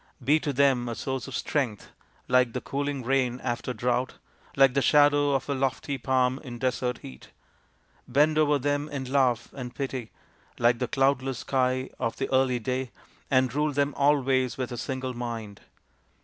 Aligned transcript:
Be 0.23 0.39
to 0.39 0.51
them 0.51 0.89
a 0.89 0.95
source 0.95 1.27
of 1.27 1.35
strength, 1.35 1.91
like 2.27 2.53
the 2.53 2.59
cooling 2.61 3.03
rain 3.03 3.39
after 3.43 3.71
drought, 3.71 4.15
like 4.55 4.73
the 4.73 4.81
shadow 4.81 5.33
of 5.35 5.47
a 5.47 5.53
lofty 5.53 5.99
palm 5.99 6.39
in 6.43 6.57
desert 6.57 6.97
heat. 7.03 7.29
Bend 8.07 8.35
over 8.39 8.57
them 8.57 8.89
in 8.89 9.05
love 9.11 9.49
and 9.55 9.75
pity 9.75 10.09
like 10.57 10.79
the 10.79 10.87
cloudless 10.87 11.37
sky 11.45 11.91
of 11.99 12.15
the 12.17 12.27
early 12.33 12.57
day, 12.57 12.89
and 13.29 13.53
rule 13.53 13.73
them 13.73 13.93
always 13.95 14.57
with 14.57 14.71
a 14.71 14.75
single 14.77 15.13
mind." 15.13 15.61